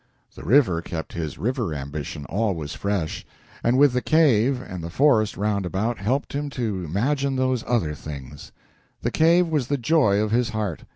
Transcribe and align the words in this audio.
The 0.33 0.41
river 0.43 0.81
kept 0.81 1.13
his 1.13 1.37
river 1.37 1.75
ambition 1.75 2.25
always 2.25 2.73
fresh, 2.73 3.23
and 3.63 3.77
with 3.77 3.93
the 3.93 4.01
cave 4.01 4.59
and 4.59 4.83
the 4.83 4.89
forest 4.89 5.37
round 5.37 5.63
about 5.63 5.99
helped 5.99 6.33
him 6.33 6.49
to 6.57 6.83
imagine 6.83 7.35
those 7.35 7.63
other 7.67 7.93
things. 7.93 8.51
The 9.03 9.11
cave 9.11 9.47
was 9.49 9.67
the 9.67 9.77
joy 9.77 10.19
of 10.19 10.31
his 10.31 10.49
heart. 10.49 10.85